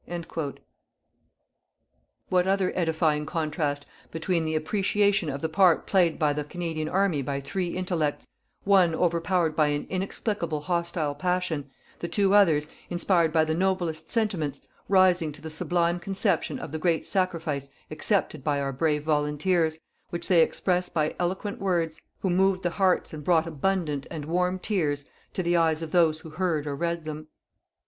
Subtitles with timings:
[2.29, 7.21] _"What other edifying contrast between the appreciation of the part played by the Canadian army
[7.21, 8.25] by three intellects,
[8.63, 11.69] one overpowered by an inexplicable hostile passion,
[11.99, 14.59] the two others, inspired by the noblest sentiments,
[14.89, 19.77] rising to the sublime conception of the great sacrifice accepted by our brave volunteers,
[20.09, 24.57] which they express by eloquent words who moved the hearts and brought abundant and warm
[24.57, 27.27] tears to the eyes of those who heard or read them.